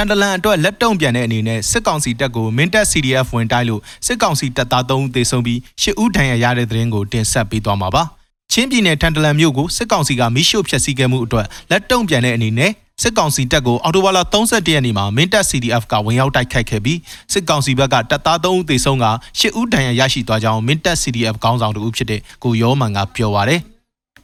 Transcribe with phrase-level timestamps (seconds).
[0.00, 8.02] ထန်တလန်အတွက်လက်တုံပြန်တဲ့အနေနဲ့စစ်ကောင်စီတပ်ကိုမင်းတပ် CDF ဝင်တိုက်လို့စစ်ကောင်စီတပ်သား3ဦးသေဆုံးပြီး10ဦးဒဏ်ရာရတဲ့သတင်းကိုတင်ဆက်ပေးသွားမှာပါ။
[8.52, 16.98] ချင်းပြည်နယ်ထန်တလန်မြို့ကိုစစ်ကောင်စီကမိရှို့ဖျက်ဆီးခဲ့မှုအတွက်လက်တုံပြန်တဲ့အနေနဲ့စစ်ကောင်စီတပ်ကိုအော်တိုဘာလ31ရက်နေ့မှာမင်းတပ် CDF ကဝင်ရောက်တိုက်ခိုက်ခဲ့ပြီး
[17.32, 19.06] စစ်ကောင်စီဘက်ကတပ်သား3ဦးသေဆုံးက
[19.40, 23.62] 10ဦးဒဏ်ရာရရှိသွားကြောင်းမင်းတပ် CDF ခေါင်းဆောင်တူဖြစ်တဲ့ကိုရောမန်ကပြောပါရယ်။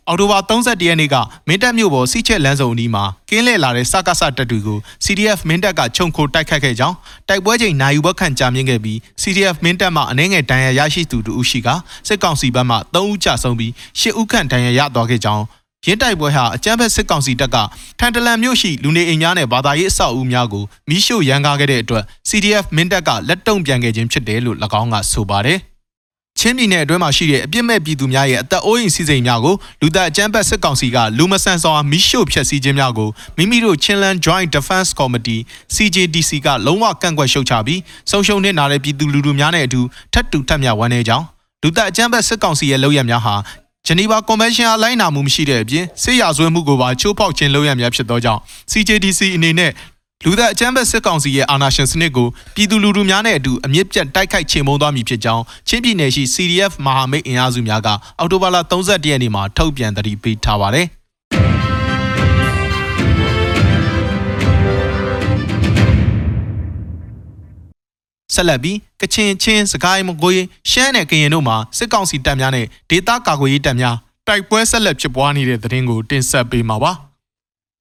[0.08, 1.16] အော်တိုဘာ31ရက်နေ့က
[1.48, 6.96] မင်းတပ်မြို့ပေါ်စီချက်လမ်းစုံအနီးမှာကင်းလှည့်လာတဲ့စကားစတပ်တွေကို CDF မင်းတပ်ကခြုံခိုတိုက်ခတ်ခဲ့ကြောင်း
[7.28, 11.68] တိုက်ပွဲချိန်နိုင်ယူဘက်ခန့်ကြာမြင့်ခဲ့ပြီး CDF မင်းတပ်မှအနှဲငယ်ဒဏ်ရာရရှိသူတူဦးရှိက
[12.08, 15.44] စစ်ကောင်စီဘက်မှ3ဦးကြဆုံးပြီး10ဦးခန့်ဒဏ်ရာရသွားခဲ့ကြောင်း
[15.86, 17.56] ရင်းတိုက်ပွဲဟာအကြမ်းဖက်စစ်ကောင်စီတပ်က
[17.98, 25.60] ထန်တလန်မြို့ရှိလူနေအိမ်များနဲ့ဘာသာရေးအဆောက်အဦများကိုမိရှို့ရန်ကားခဲ့တဲ့အတွက် CDF မင်းတပ်ကလက်တုံ့ပြန်ခဲ့ခြင်းဖြစ်တယ်လို့၎င်းကဆိုပါတယ်။
[26.38, 35.40] ချင်းပြည်နယ်အတွင်းမှာရှိတဲ့အပြစ်မဲ့ပြည်သူများရဲ့အသက်အိုးအိမ်စီးစိမ်များကိုလူသားအကြမ်းဖက်စစ်ကောင်စီကလူမဆန်ဆောင်မီးရှို့ဖျက်ဆီးခြင်းများကိုမိမိတို့ Chinland Joint Defense Committee
[35.74, 39.80] CJDC ကလုံးဝကန့်ကွက်ရှုတ်ချပြီးဆုံးရှုံးနေတဲ့ပြည်သူလူထုများနဲ့အတူ
[40.12, 41.24] ထပ်တူထပ်မြဝန်းနေကြောင်း
[41.62, 43.34] လူသားအကြမ်းဖက်စစ်ကောင်စီရဲ့လုပ်ရများဟာ
[43.86, 48.40] ဂျနီဗာကွန်ဗင်းရှင်းအလိုက်နာမှုမရှိတဲ့အပြင်ဆေးရဆွဲမှုကိုပါချိုးဖောက်ခြင်းလုပ်ရများဖြစ်သောကြောင့်
[48.70, 49.70] CJDC အနေနဲ့
[50.24, 60.86] လူသက်အကြမ်းဖက်စစ်ကောင်စီရဲ့အာဏာရှင်စနစ်ကိုပြည်သူလူထုများနဲ့အတူအမြင့်ပြတ်တိုက်ခိုက်ချေမှုန်းသွားမည်ဖြစ်ကြောင်းချင်းပြည်နယ်ရှိ CDF မဟာမိတ်အင်အားစုများကအောက်တိုဘာလ31ရက်နေ့မှာထုတ်ပြန်သတိပေးထားပါတယ်
[68.34, 73.96] ဆက်လက်ပြီးကချင်ချင်းစကိုင်းမကွေးရှမ်းနယ်ကရင်တို့မှာစစ်ကောင်စီတပ်များနဲ့ဒေသကာကွယ်ရေးတပ်များ
[74.28, 76.92] တိုက်ပွဲဆက်လက်ဖြစ်ပွားနေတဲ့သတင်းကိုတင်ဆက်ပေးမှာပါ။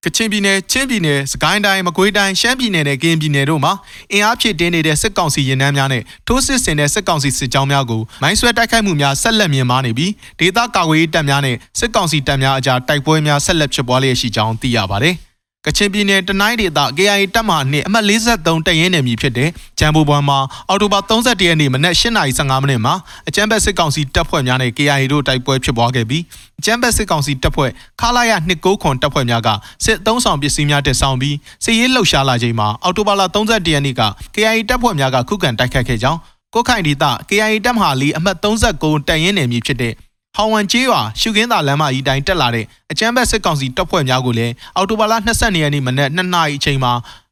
[0.06, 3.74] ကချင်ပြည်နယ်ချင်းပြည်နယ်စကိုင်းတိုင်းမကွေးတိုင်းရှမ်းပြည်နယ်နဲ့ကရင်ပြည်နယ်တို့မှာ
[4.12, 15.16] အင်အားဖြည့်တင်းနေတဲ့စစ်ကောင်စီရင်နှန်းများနဲ့ထိုးစစ်ဆင်တဲ့စစ်ကောင်စီစစ်ကြောင်းများကိုမိုင်းဆွဲတိုက်ခိုက်မှုများဆက်လက်မြင့်မားနေပြီးဒေသကာကွယ်ရေးတပ်များနဲ့စစ်ကောင်စီတပ်များအကြားတိုက်ပွဲများဆက်လက်ဖြစ်ပွားလျက်ရှိကြောင်းသိရပါတယ်။
[15.68, 22.94] ကချင်ပြည်နယ်တနိုင်းဒေသ KIA တပ်မှနှင့်အမှတ်43တရင်နယ်မြေဖြစ်တဲ့ဂျမ်ဘူဘွမ်မှာအော်တိုဘာ31ရက်နေ့မနက်8:15မိနစ်မှာ
[23.28, 26.24] အကြမ်းဖက်စစ်ကောင်စီတပ်ဖွဲ့များနဲ့ KIA တို့တိုက်ပွဲဖြစ်ပွားခဲ့ပြီး
[26.60, 29.50] အကြမ်းဖက်စစ်ကောင်စီတပ်ဖွဲ့ခလာရ269ခွန်တပ်ဖွဲ့များက
[29.86, 34.02] စစ်အုံဆောင်ပစ္စည်းများတက်ဆောင်ပြီးစစ်ရေးလှုပ်ရှားလာချိန်မှာအော်တိုဘာ31ရက်နေ့က
[34.36, 36.20] KIA တပ်ဖွဲ့များကခုခံတိုက်ခတ်ခဲ့ကြောင်း
[36.54, 39.94] ကိုခိုင်ဒေသ KIA တပ်မဟာလီအမှတ်39တရင်နယ်မြေဖြစ်တဲ့
[40.36, 46.92] ဟောင်ဝမ်ကျေးရွာရှုခင်းသာလမ်းမကြီးတိုင်းတက်လာတဲ့အကြမ်းဖက်စစ်ကောင်စီတပ်ဖွဲ့များကိုလည်းအော်တိုဘာလ22ရက်နေ့မနက်2နာရီအချိန်မှာ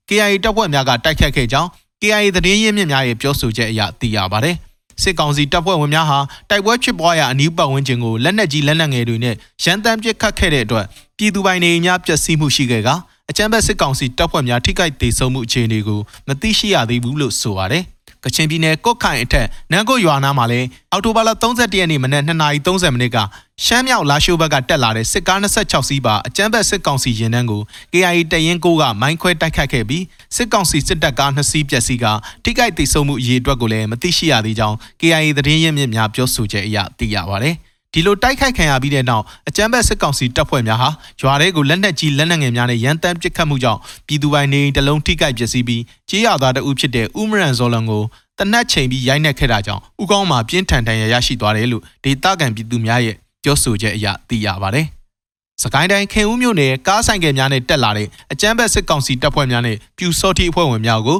[0.09, 1.69] KIA တပ်ဖွဲ့များကတိုက်ခတ်ခဲ့ကြောင်း
[2.01, 4.55] KIA သတင်းရင်းမြစ်များရဲ့ပြောဆိုချက်အရသိရပါတယ်။
[5.01, 6.19] စစ်ကောင်စီတပ်ဖွဲ့ဝင်များဟာ
[6.49, 10.85] တိုက်ပွဲဖြစ်ပွားရာအနီးပတ်ဝန်းကျင်ကိုလက်နက်ကြီးလက်နက်ငယ်တွေနဲ့ရန်တမ်းပစ်ခတ်ခဲ့တဲ့အတွက်
[11.17, 12.89] ပြည်သူပိုင်နေများပျက်စီးမှုရှိခဲ့က
[13.29, 17.85] အကြမ်းဖက်စစ်ကောင်စီတပ်ဖွဲ့များထိခိုက်ဒေဆုံးမှုအခြေအနေကိုမသိရှိရသေးဘူးလို့ဆိုပါတယ်။
[18.25, 23.17] ကချင်ပြည်နယ်ကော့ခိုင်အထက်နန်းကိုရွာနာမှာလည်းအောက်တိုဘာလ31ရက်နေ့မနက်2:30မိနစ်က
[23.65, 27.61] ရှမ်းမြောက်လာရှိုးဘက်ကတက်လာတဲ့စစ်ကား26စီးပါအကြမ်းဖက်စစ်ကောင်စီရင်နှန်းကို
[27.93, 30.03] KIA တရင်ကိုကမိုင်းခွဲတိုက်ခတ်ခဲ့ပြီး
[30.35, 32.05] စစ်ကောင်စီစစ်တပ်ကား2စီးပျက်စီးက
[32.43, 37.51] ထိခိုက်ဒေဆုံးမှုအရေးအတွက်ကိုလည်းမသိရှိရသေးကြောင်း KIA သတင်းရင်းမြစ်များပြောဆိုချက်အရသိရပါဗျ။
[37.93, 40.89] ဒီလိုတိုက်ခိုက်ခံရပြီးတဲ့နောက်အကြမ်းဖက်စစ်ကောင်စီတပ်ဖွဲ့များဟာ
[41.21, 48.03] ရွာထဲကိုလက်နက်ကြီးလက်နက်ငယ်များနဲ့ရန်တမ်းပစ်ခတ်မှုကြောင့်ပြည်သူပိုင်နေတလုံးထိခိုက်ပျက်စီးပြီးကြေးရသားတအုပ်ဖြစ်တဲ့ဦးမရန်ဇော်လန်ကို
[48.39, 54.85] တနက်ချိန်ပြီးရိုက်နှက်ခဲ့တာကြောင့်ဥကောင်းမှာပြင်းထန်ဒဏ်ရာရရှိသွားတယ်လို့ဒေသခံပြည်သူများရဲ့ပြောဆိုချက်အရသိရပါတယ်။
[55.63, 61.19] စကိုင်းတိုင်းခင်ဦးမြို့နယ်ကားဆိုင်ကယ်များနဲ့တက်လာတဲ့အကြမ်းဖက်စစ်ကောင်စီတပ်ဖွဲ့များနဲ့ပြူစောတိအဖွဲ့ဝင်များကို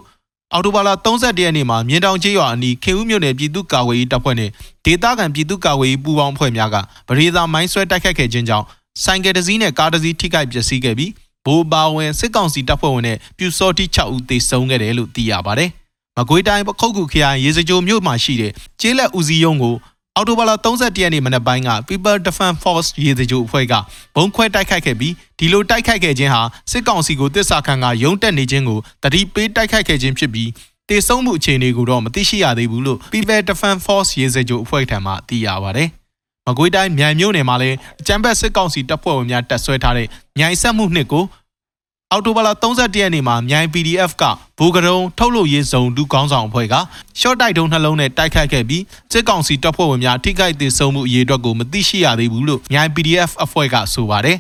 [0.53, 4.49] အော်တိုဘာလ31ရက်နေ့မှာမြင်းတောင်ကျေးရွာအနီးခင်ဦးမြို့နယ်ပြည်သူ့ကာကွယ်ရေးတပ်ဖွဲ့နဲ့
[4.85, 6.75] ဒေသခံပြည်သူ့ကာကွယ်ရေးပူးပေါင်းအဖွဲ့များက
[7.07, 8.65] ဗရေသာမိုင်းဆွဲတိုက်ခတ်ခဲ့ခြင်းကြောင့်
[9.03, 11.11] ဆိုင်ကယ်တစ်စီးနဲ့ကားတစ်စီးထိခိုက်ပျက်စီးခဲ့ပြီး
[11.45, 15.69] ဘိုးပါဝင်စစ်ကောင်စီတပ်ဖွဲ့ဝင်နဲ့ပြူစောတိ6ဦးသေဆုံးခဲ့တယ်လို့သိရပါတယ်။
[16.17, 18.51] မကွေးတိုင်းပခုတ်ကူခရိုင်ရေစကြိုမြို့မှာရှိတဲ့
[18.81, 19.75] ကျေးလက်ဦးစီးရုံးကို
[20.17, 23.73] အော်တိုဘာလ31ရက်နေ့မနက်ပိုင်းက People Defense Force ရေစကြိုအဖွဲ့က
[24.15, 26.41] ဘုံခွဲတိုက်ခိုက်ခဲ့ပြီးဒီလိုတိုက်ခိုက်ခဲ့ခြင်းဟာ
[26.71, 30.49] စစ်ကောင်စီကိုတစ္ဆာခံကရုံးတက်နေခြင်းကိုတတိပေးတိုက်ခိုက်ခဲ့ခြင်းဖြစ်ပြီး
[30.89, 35.83] တေဆုံးမှုအခြေအနေကိုတော့မသိရှိရသေးဘူးလို့ People Defense Force ရေစကြိုအဖွဲ့ထံမှသိရပါဗျ။
[36.47, 40.07] မကွေးတိုင်းမြိုင်မြို့နယ်မှာလည်းအကြမ်းဖက်စစ်ကောင်စီတပ်ဖွဲ့ဝင်များတပ်ဆွဲထားတဲ့
[40.37, 41.23] မြိုင်ဆက်မှုနှစ်ကို
[42.13, 44.23] အော်တိုဘာလ31ရက်နေ့မှာမြိုင် PDF က
[44.57, 46.75] ဘူကရုံထုတ်လို့ရေးစုံဒုကောင်းဆောင်အဖွဲ့က
[47.19, 54.37] ရှော့တိုက်တုံးနှလုံးနဲ့တိုက်ခိုက်ခဲ့ပြီးစစ်ကောင်စီတပ်ဖွဲ့ဝင်များထိခိုက်ဒေဆုံးမှုအရေးအတွက်ကိုမသိရှိရသေးဘူးလို့မြိုင် PDF အဖွဲ့ကဆိုပါတယ်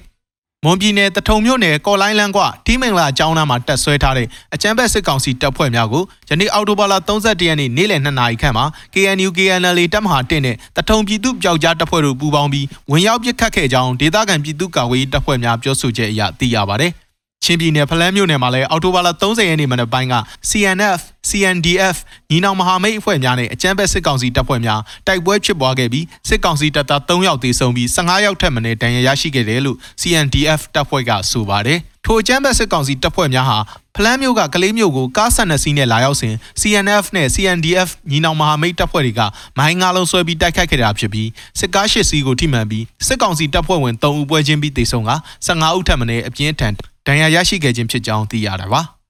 [0.65, 16.93] မွန်ပြည်နယ်တထုံမြို့နယ်ကော်လိုင်းလန်းကတီးမင်္ဂလာအကြောင်းသားမှာတက်ဆွဲထားတဲ့အကြမ်းဖက်စစ်ကောင်စီတပ်ဖွဲ့များကိုယနေ့အောက်တိုဘာလ31ရက်နေ့နေ့လယ်2နာရီခန့်မှာ KNU KNL တပ်မဟာ1နဲ့တထုံပြည်သူ့ပျောက်ကြားတပ်ဖွဲ့တို့ပူးပေါင်းပြီးဝင်ရောက်ပစ်ခတ်ခဲ့ကြောင်းဒေသခံပြည်သူ့ကာကွယ်ရေးတပ်ဖွဲ့များပြောဆိုချက်အရသိရပါတယ်။
[17.45, 20.15] ချင်းပြည်နယ်ဖလန်းမြို့နယ်မှာလည်းအောက်တိုဘာလ30ရက်နေ့မနက်ပိုင်းက
[20.49, 20.99] CNF,
[21.29, 21.97] CNDF
[22.29, 33.57] ညီနောင်မဟာမိတ်အဖွဲ့များနဲ့အကြမ်းဖက်စစ်ကောင်စီတပ်ဖွဲ့များတိုက်ပွဲဖြစ်ပွားခဲ့ပြီးစစ်ကောင်စီတပ်သား3ယောက်သေဆုံးပြီး15ယောက်ထက်မနည်းဒဏ်ရာရရှိခဲ့တယ်လို့ CNDF တပ်ဖွဲ့ကဆိုပါတယ်။ ထိုအကြမ်းဖက်စစ်ကောင်စီတပ်ဖွဲ့များဟာ
[33.95, 39.21] ဖလန်းမြို့ကကလေးမြို့ကိုကားဆက်နှစ်စီးနဲ့လာရောက်စဉ် CNF နဲ့ CNDF ညီနောင်မဟာမိတ်တပ်ဖွဲ့တွေက
[39.57, 45.11] မိုင်းငါးလုံးဆွဲပြီးတိုက်ခိုက်ခဲ့တာဖြစ်ပြီးစစ်ကားရှစ်စီးကိုထိမှန်ပြီးစစ်ကောင်စီတပ်ဖွဲ့ဝင်3ဦးပွဲချင်းပြီးသေဆုံးက
[45.47, 46.73] 15ဦးထက်မနည်းအပြင်းထန်
[47.07, 48.81] ဒဏ်ရာရရှိခဲ့ခြင်းဖြစ်ကြောင်းသိရတာပါ။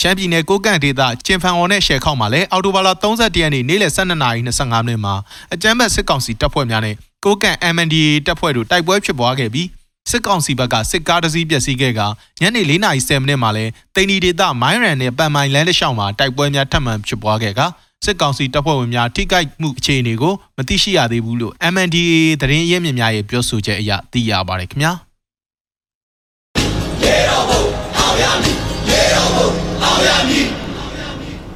[0.00, 5.14] ရှမ်းပြည်နယ်ကိုကန့်ဒေသကျင်ဖန်ော်နဲ့ရှယ်ခေါက်မှာလည်းအော်တိုဘာလ31ရက်နေ့နေ့လယ်12နာရီ25မိနစ်မှာ
[5.54, 6.94] အကြမ်းဖက်စစ်ကောင်စီတပ်ဖွဲ့များနဲ့
[7.24, 9.66] ကိုကန့် MNDA တပ်ဖွဲ့တို့တိုက်ပွဲဖြစ်ပွားခဲ့ပြီး
[10.10, 12.00] စစ်ကောင်စီဘက်ကစစ်ကားတစ်စီးပျက်စီးခဲ့က
[12.40, 13.64] ညနေ4:10မိနစ်မှာလဲ
[13.94, 17.60] တိန်ဒီဒေသမိုင်းရန်နဲ့ပန်မိုင်လမ်းတစ်လျှောက်မှာတိုက်ပွဲများထပ်မံဖြစ်ပွားခဲ့က
[18.04, 24.92] စစ်ကောင်စီတပ်ဖွဲ့ဝင်များထိခိုက်မှုအခြေအနေကိုမသိရှိရသေးဘူးလို့ MNDAA သတင်းရင်းမြစ်များရဲ့ပြောဆိုချက်အရသိရပါတယ်ခင်ဗျာ
[27.02, 27.62] ရေတော်ဘုံ
[27.98, 28.56] အောင်ရမည်
[28.90, 29.48] ရေတော်ဘုံ
[29.84, 30.46] အောင်ရမည်